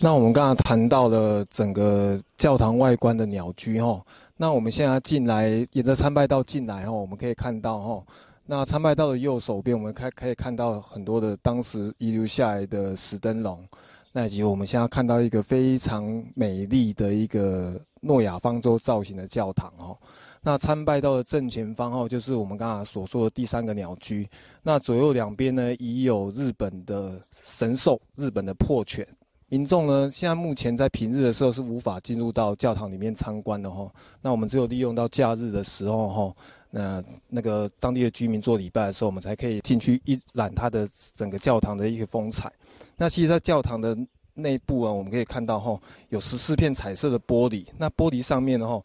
[0.02, 4.02] 那我们刚刚谈到了整个教堂外观的鸟居哈，
[4.34, 8.02] 那我们现在进来沿着参拜道进来哈，我们可以看到哈，
[8.46, 13.62] 那参拜道的右手边我们看可以看到很多的当时遗留下来的石灯笼，
[14.10, 19.94] 那以及我们现在看到一个非常美丽的一个诺亚方舟造型的教堂哈，
[20.40, 24.26] 那参拜道的正前方哈就是我们刚刚所说的第三个鸟居，
[24.62, 29.06] 那左右两边呢已有日本的神兽，日本的破犬。
[29.50, 33.90] 民众呢，现在目前在平日的时候是无法进入到教堂里面参观的哈。
[34.22, 36.36] 那我们只有利用到假日的时候哈，
[36.70, 42.50] 那那个当地的居民做礼拜的时候，我们才可以进去一览它的整个教堂的一个风采。
[42.96, 43.98] 那其实，在教堂的
[44.34, 45.76] 内部啊，我们可以看到哈，
[46.10, 47.66] 有十四片彩色的玻璃。
[47.76, 48.80] 那玻璃上面呢，哈，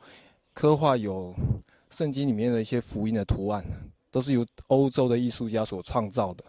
[0.55, 1.31] 刻画有
[1.91, 3.63] 圣经里面的一些福音的图案，
[4.09, 6.43] 都是由欧洲的艺术家所创造的。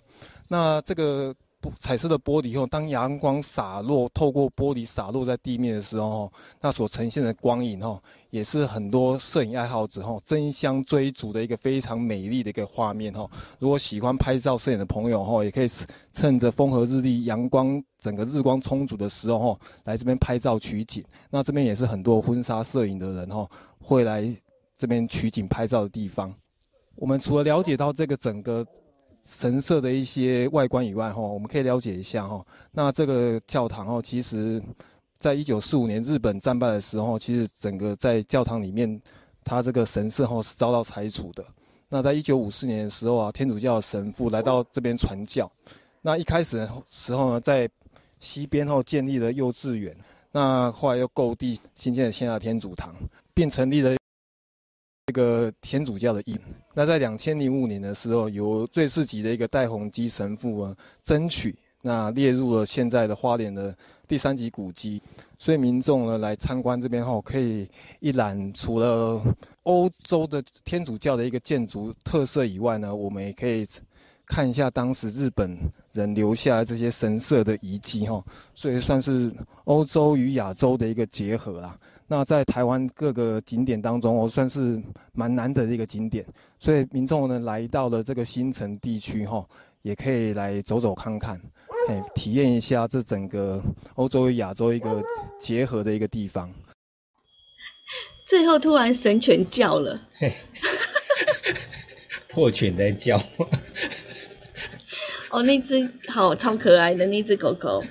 [0.49, 1.35] 那这个。
[1.79, 13.29] 彩色的玻璃后，当阳光洒落，透过玻璃洒落在地面的时候，那所呈现的光影哦，也是很多摄影爱好者哦争相追逐的一个非常美丽的一个画面哦。
[13.59, 15.69] 如果喜欢拍照摄影的朋友哦，也可以
[16.13, 21.05] 趁着风和日丽、阳光整个日光充足的时候哦，来这边拍照取景。
[21.31, 23.49] 那这边也是很多婚纱摄影的人哦，
[23.81, 24.35] 会来
[24.77, 26.35] 这边取景拍照的地方。
[26.95, 28.67] 我们除了了解到这个整个。
[29.27, 32.47] 神社的一些外观以外，哈，我们可以了解一下，哈。
[32.71, 34.63] 那这个教堂，哦，其实，
[35.19, 39.01] 在一九四五年日本战败的时候，其实整个在教堂里面，
[39.43, 41.45] 它这个神社，哈，是遭到拆除的。
[41.89, 45.51] 那在一九五四年的时候啊，天主教的神父来到这边传教。
[46.01, 47.69] 那一开始的时候呢，在
[48.21, 49.95] 西边后建立了幼稚园。
[50.31, 52.95] 那后来又购地新建了现在天主堂，
[53.35, 53.96] 并成立了。
[55.07, 56.37] 这个天主教的印。
[56.75, 63.73] 那在两千零五年的时候，由最世级的一个戴宏基神父啊争取，那列入了现在的花莲的
[64.09, 65.01] 第三级古迹。
[65.39, 67.69] 所以民众呢来参观这边后，可以
[68.01, 69.23] 一览除了
[69.63, 73.65] 欧洲的天主教的一个建筑特色以外呢，我们也可以
[74.27, 75.57] 看一下当时日本
[75.93, 78.21] 人留下这些神社的遗迹哈。
[78.55, 79.33] 所以算是
[79.67, 81.79] 欧洲与亚洲的一个结合啊。
[82.09, 84.81] 那在台湾各个景点当中，我算是
[85.13, 86.25] 蛮难得的一个景点。
[86.59, 89.45] 所以民众呢来到了这个新城地区哈，
[89.83, 91.41] 也可以来走走看看。
[91.89, 93.63] 哎，体验一下这整个
[93.95, 95.03] 欧洲与亚洲一个
[95.39, 96.53] 结合的一个地方。
[98.25, 100.01] 最后突然神犬叫了，
[102.29, 103.17] 破犬在叫。
[105.31, 107.83] 哦，那只好超可爱的那只狗狗。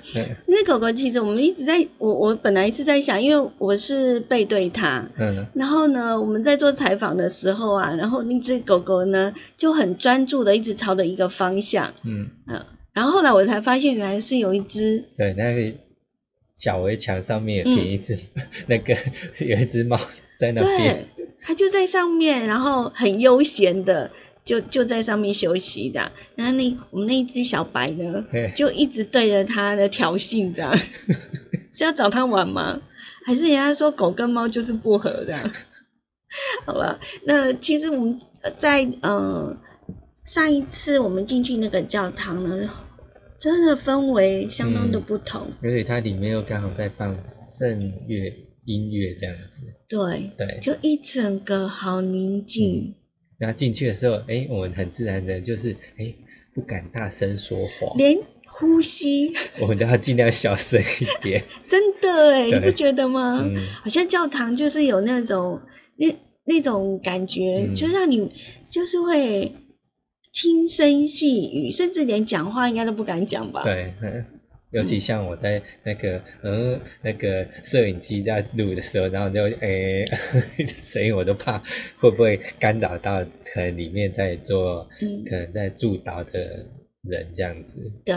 [0.46, 12.64] 那只狗狗其实我们一直在，我我本来是在想，因为我是背对它，嗯，然后呢，我们在做采访的时候啊，然后那只狗狗呢就很专注的一直朝着一个方向，嗯嗯。
[12.92, 15.76] 然后后来我才发现，原来是有一只对那个
[16.54, 18.18] 小围墙上面有一只
[18.66, 18.96] 那个
[19.40, 19.98] 有一只猫
[20.38, 21.06] 在那边，
[21.42, 24.10] 它就在上面，然后很悠闲的
[24.46, 26.10] 就就在上面休息这样。
[26.36, 28.24] 然后那我们那一只小白呢，
[28.56, 30.74] 就一直对着它的挑衅这样，
[31.70, 32.80] 是要找它玩吗？
[33.26, 35.52] 还是人家说狗跟猫就是不合这样？
[36.64, 38.18] 好了，那其实我们
[38.56, 39.58] 在呃
[40.24, 42.70] 上一次我们进去那个教堂呢。
[43.38, 48.32] 真的氛围相当的不同，而且它里面又刚好在放圣乐
[48.64, 52.94] 音乐这样子，对对，就一整个好宁静。
[52.96, 53.05] 然
[53.50, 56.14] 后进去的时候，哎，我们很自然的就是哎
[56.54, 61.42] 不敢大声说话，连呼吸 我们都要尽量小声一点。
[61.66, 63.44] 真的哎，你不觉得吗？
[63.82, 65.60] 好像教堂就是有那种
[65.96, 68.32] 那那种感觉，就让你
[68.70, 69.52] 就是会。
[70.32, 73.62] 轻声细语，甚至连讲话应该都不敢讲吧？
[73.64, 73.94] 对，
[74.76, 80.04] 尤其像我在那个嗯那个摄影机在录的时候，然后就诶
[80.82, 81.62] 声音我都怕
[81.98, 84.86] 会不会干扰到可能里面在做
[85.28, 86.40] 可能在助导的
[87.02, 87.90] 人这样子。
[88.04, 88.14] 对，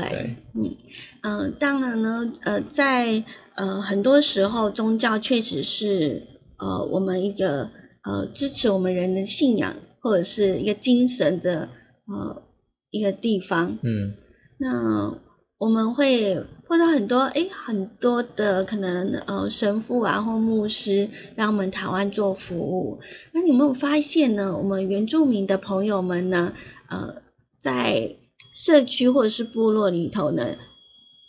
[0.53, 0.75] 嗯
[1.23, 3.23] 嗯，当然呢，呃，在
[3.55, 7.71] 呃很多时候宗教确实是呃我们一个
[8.03, 11.69] 呃支持我们人的信仰或者是一个精神的。
[12.11, 12.41] 呃，
[12.89, 14.15] 一个地方，嗯，
[14.57, 15.15] 那
[15.59, 23.01] 我们会碰到很多，哎，很多的可能，呃，神父啊或牧师来我们台湾做服务。
[23.33, 24.57] 那你有没有发现呢？
[24.57, 26.53] 我们原住民的朋友们呢，
[26.89, 27.21] 呃，
[27.59, 28.15] 在
[28.55, 30.57] 社区或者是部落里头呢，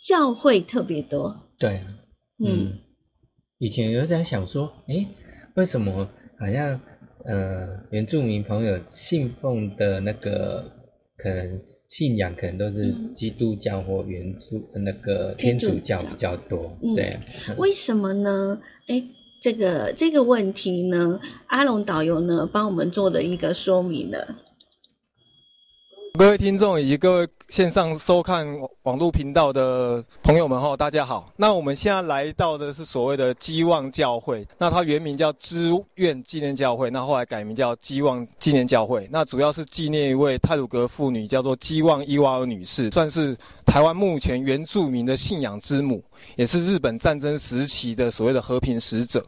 [0.01, 1.43] 教会特别多。
[1.59, 1.81] 对，
[2.39, 2.79] 嗯，
[3.59, 5.07] 以前有在想说，哎，
[5.55, 6.07] 为什么
[6.39, 6.79] 好像？
[7.23, 10.71] 呃，原住民朋友信奉的那个
[11.15, 11.61] 可能
[11.91, 17.17] 信仰可能都是基督教或原住那个天主教比较多，对。
[17.57, 18.61] 为什么呢？
[18.87, 19.03] 哎，
[19.41, 24.37] 这个这个问题呢，阿龙导游呢帮我们做了一个说明了。
[26.17, 28.45] 各位听众以及各位线上收看
[28.83, 31.25] 网络频道的朋友们哈，大家好。
[31.35, 39.07] 那我们现在来到的是所谓的基望教会，那它原名叫知愿纪念教会，那后来改名叫基望纪念教会。
[39.11, 43.35] 那主要是纪念一位泰鲁格妇女，叫做基望伊瓦尔女士，算是
[43.65, 46.03] 台湾目前原住民的信仰之母。
[46.35, 49.25] 也是日本战争时期的所谓的和平使者。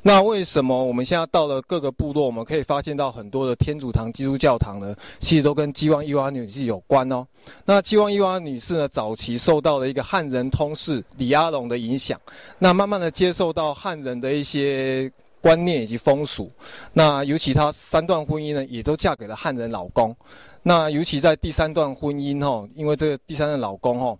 [0.00, 4.94] 那为什么我们现在到了各个部落，我们可以发现到很多的天主堂、基督教堂呢？
[5.18, 7.26] 其实都跟基旺伊女士有关哦。
[7.64, 12.20] 那基旺伊娃女士呢，早期受到了一个汉人通事李阿龙的影响，
[12.58, 15.10] 那慢慢的接受到汉人的一些
[15.40, 16.50] 观念以及风俗。
[16.92, 20.14] 那尤其她三段婚姻呢，也都嫁给了汉人老公。
[20.62, 24.16] 那尤其在第三段婚姻哈，因为这个第三任老公哈。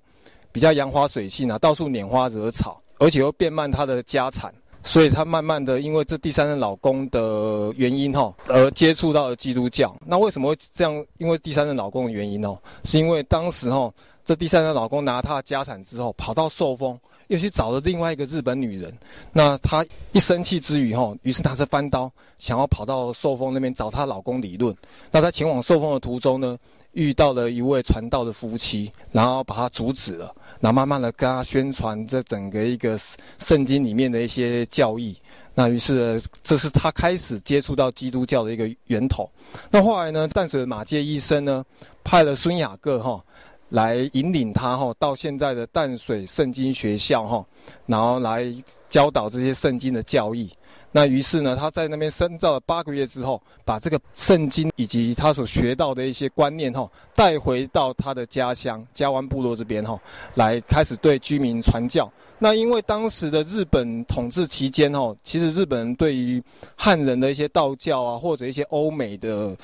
[0.52, 4.50] 比较杨花水性啊，到处拈花惹草，而且又变卖她的家产，
[4.86, 9.94] 所以她慢慢的因为这第三任老公的原因哈，而接触到了基督教。
[10.06, 11.04] 那为什么会这样？
[11.18, 13.92] 因为第三任老公的原因哦，是因为当时哈，
[14.24, 18.96] 这第三任老公拿她的家产之后，跑到寿丰，又去找了另外一个日本女人。
[19.32, 24.74] 那她一生气之余哈，于是拿着翻刀，想要跑到寿丰那边找她老公理论。
[25.10, 26.56] 那在前往寿丰的途中呢？
[26.96, 32.98] 遇到了一位传道的夫妻，然后把他阻止了，然后慢慢的跟他宣传这整个一个
[33.38, 35.14] 圣经里面的一些教义。
[35.54, 39.30] 那于是这是他开始接触到基督教的一个源头。
[39.70, 41.62] 那后来呢，淡水的马介医生呢，
[42.02, 43.22] 派了孙雅各哈
[43.68, 47.44] 来引领他哈到现在的淡水圣经学校哈，
[47.84, 48.46] 然后来
[48.88, 50.50] 教导这些圣经的教义。
[50.96, 60.00] 那于是呢，他在那边深造了八个月之后，把这个圣经以及他所学到的一些观念哈，带回到他的家乡加湾部落这边哈，
[60.36, 62.10] 来开始对居民传教。
[62.38, 66.42] 那因为当时的日本统治期间哈，其实日本人对于
[66.74, 69.54] 汉人的一些道教啊，或者一些欧美的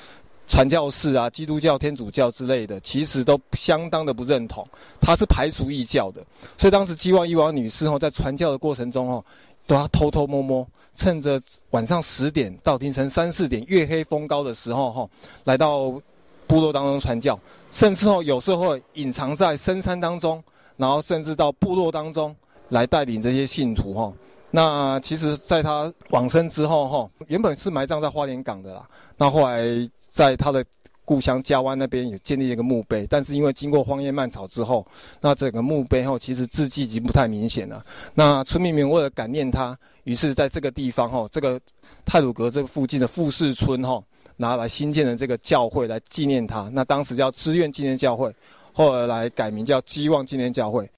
[0.47, 4.63] 传教士啊，基督教、天主教之类的，其实都相当的不认同，
[5.01, 6.23] 他是排除异教的。
[6.59, 9.23] 所以当时基望伊王女士哈，在传教的过程中哈。
[9.65, 11.41] 都要偷偷摸摸，趁着
[11.71, 15.09] 晚上十点到凌晨三四点月黑风高的时候，哈，
[15.43, 15.89] 来到
[16.47, 17.39] 部落当中传教，
[17.71, 20.43] 甚至哦有时候会隐藏在深山当中，
[20.77, 22.35] 然后甚至到部落当中
[22.69, 24.13] 来带领这些信徒，哈。
[24.51, 28.87] 那其实，在他往生之后，哈，原本是埋葬在花莲港的啦，
[29.17, 29.63] 那后来
[29.99, 30.63] 在他的。
[31.05, 34.85] 故乡嘉湾那边有建立一个墓碑，但是因为经过荒烟蔓草之后，
[35.19, 37.85] 那整个墓碑后其实字迹已经不太明显了。
[38.13, 41.59] 那村民们为了感念他，于是在这个地方哈，这个
[42.05, 44.01] 泰鲁阁这个附近的富士村哈，
[44.37, 46.69] 拿来新建的这个教会来纪念他。
[46.73, 48.33] 那当时叫知愿纪念教会，
[48.71, 50.89] 后来来改名叫基望纪念教会。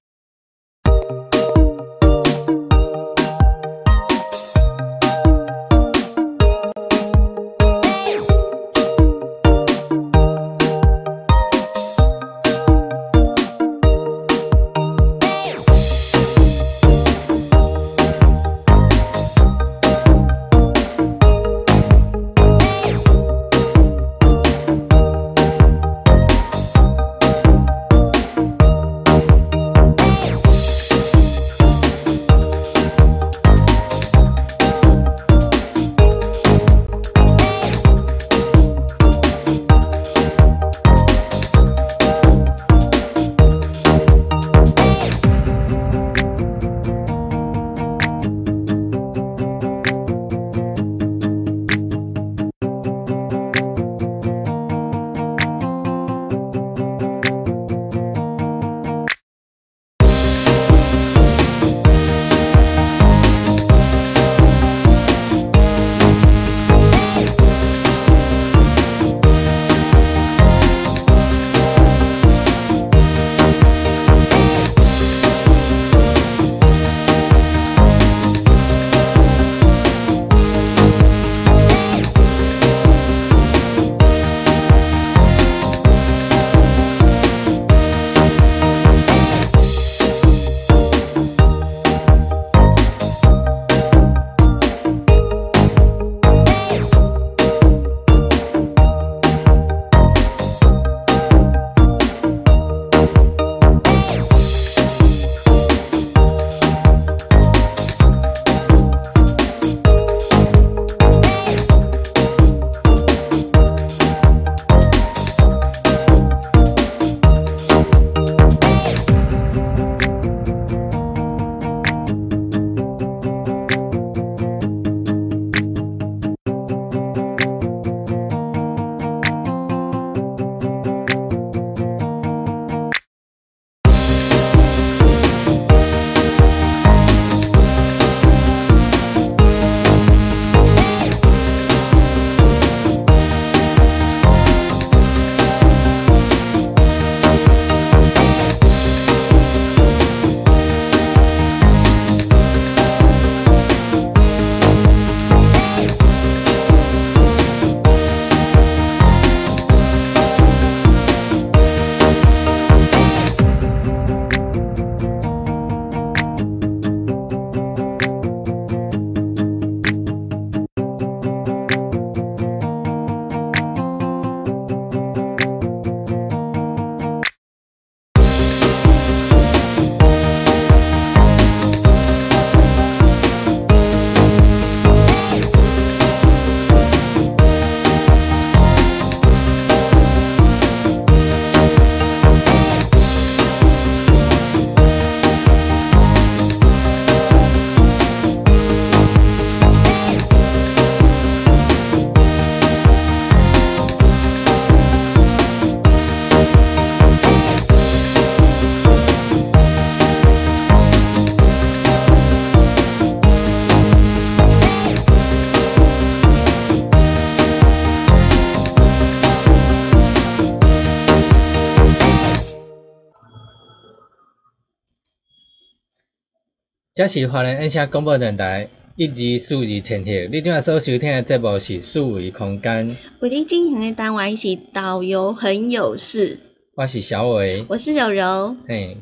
[226.95, 232.95] 这是华人音响广播电台一级数字前提，你今仔所收听的节目是四维空间。
[233.19, 236.39] 为你进行的单元是导游很有事。
[236.73, 238.55] 我是小伟，我是柔柔。
[238.65, 238.95] 嘿，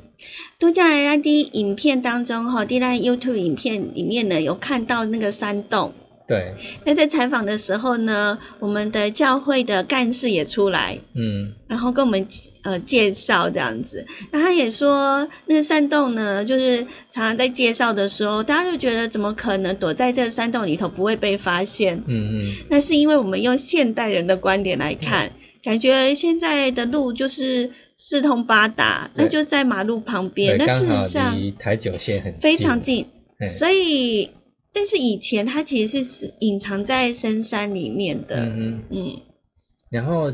[0.59, 5.93] 都在那啲影片当中哈，第在 YouTube 影片里面呢，有看到那个山洞。
[6.25, 6.55] 对。
[6.85, 12.27] 那在采访的时候呢，我们的教会的干事也出来，嗯，然后跟我们
[12.61, 14.05] 呃介绍这样子。
[14.31, 22.03] 那他也说，那个山洞呢，就是常常在介绍的时候，大家就觉得怎么可能躲在这个山洞里头不会被发现？
[22.07, 22.53] 嗯嗯。
[22.69, 33.07] 那是因为我们用现代人的观点来看，感觉现在的路就是四通八达，那就在马路旁边，那事实上离台九线很非常近，
[33.49, 34.29] 所以。
[34.73, 39.21] 但是以前它其实是隐藏在深山里面的，嗯嗯。
[39.89, 40.33] 然后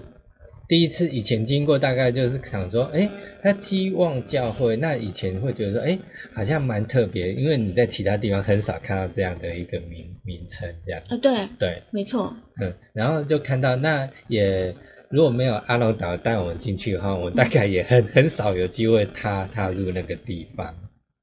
[0.70, 3.12] 第一次以前经过，大概就是想说，哎，
[3.42, 6.00] 它希望教会，那以前会觉得说，哎，
[6.34, 11.02] 好像蛮特别，因为你在其他地方很少看到这样的一个名名称，这样。
[11.10, 12.38] 啊，对，对，没错。
[12.62, 14.76] 嗯，然后就看到，那也
[15.10, 20.76] 如果没有阿龙岛带我们进去的话，我大概也很很少有机会踏踏入那个地方。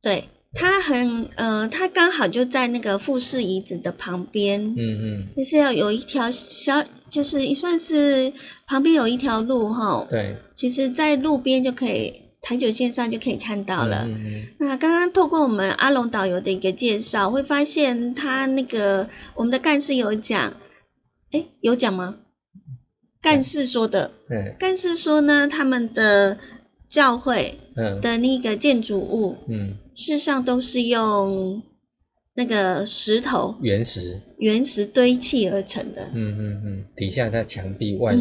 [0.02, 0.24] 对。
[0.52, 8.32] 它很呃，它刚好就在那个富士遗址的旁边，嗯嗯，就是要有一条小，就是算是
[8.66, 14.06] 旁边有一条路哈，对，其实，在路边就可以台九线上就可以看到了。
[14.08, 14.46] 嗯嗯。
[14.58, 20.56] 那刚刚透过我们阿龙导游的一个介绍，会发现他那个我们的干事有讲，
[21.32, 22.16] 哎，有讲吗？
[23.20, 26.38] 干事说的，对，干事说呢，他们的
[26.88, 29.74] 教会的那个建筑物，嗯。
[29.94, 31.62] 事实上都是用
[32.34, 36.10] 那个石头原石原石堆砌而成的。
[36.12, 38.14] 嗯嗯嗯，底下它墙壁外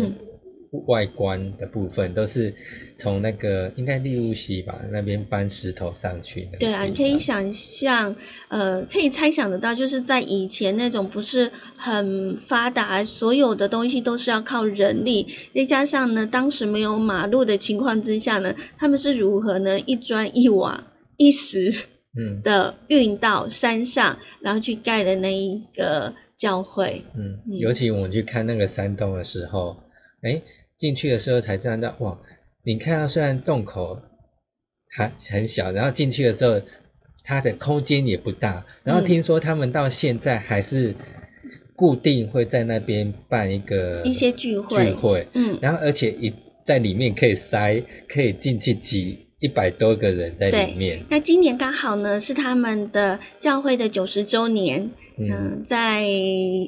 [0.88, 2.54] 外观的部分都是
[2.98, 6.58] 从那个应该利物溪吧那边搬石头上去的。
[6.60, 8.16] 对啊，你可以想象，
[8.48, 19.80] 呃，可以猜想得到，就是在以前那种不是很发达，所有的东西都是要靠人力，再加上呢，当时没有马路的情况之下呢，他们是如何呢？
[19.80, 20.88] 一砖一瓦。
[21.18, 21.74] 一时
[22.44, 27.06] 的运到山上，然后去盖的那一个教会。
[27.16, 29.78] 嗯，尤其我们去看那个山洞的时候，
[30.22, 30.42] 哎，
[30.78, 32.20] 进去的时候才知道，哇，
[32.64, 34.02] 你看到虽然洞口
[34.90, 36.62] 还很小，然后进去的时候，
[37.24, 38.66] 它的空间也不大。
[38.84, 40.96] 然后听说他们到现在还是
[41.76, 45.28] 固定会在那边办一个一些聚会，聚会。
[45.34, 49.25] 嗯，然后而且一在里面可以塞，可以进去挤。
[49.46, 51.06] 一百多个人在里面。
[51.08, 54.90] 那今年刚好呢是他们的教会的九十周年。
[55.18, 56.04] 嗯，在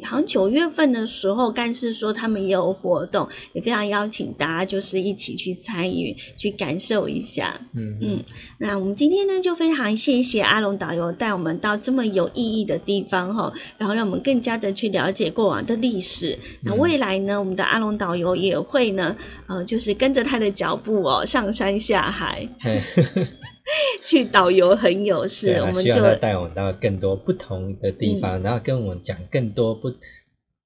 [0.05, 7.59] 好像九月份的时候，干事说他们也有活动，也非常邀请大家就是一起去参与，去感受一下。
[7.73, 8.23] 嗯嗯。
[8.57, 16.39] 那我们今天呢就非常谢谢阿龙导游带我们到这么有意义的地方哈，然后让我们更加的去了解过往的历史。
[16.61, 19.17] 那未来呢，我们的阿龙导游也会呢，
[19.47, 22.47] 呃，就是跟着他的脚步哦，上山下海。
[24.03, 29.93] 去导游很有事，我们就带我们到更多不同的地方，然后跟我们讲更多不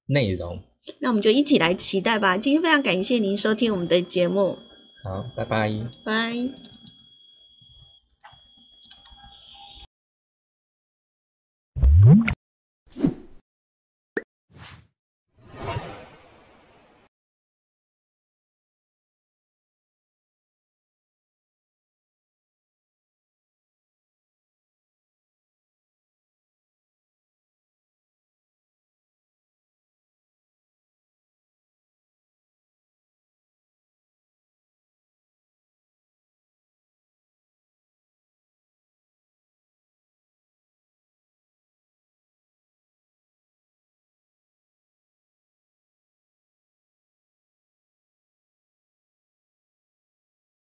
[0.05, 0.61] 内容。
[0.99, 2.37] 那我们就一起来期待吧。
[2.37, 4.57] 今天非常感谢您收听我们的节目。
[5.03, 5.71] 好，拜拜。
[6.03, 6.70] 拜。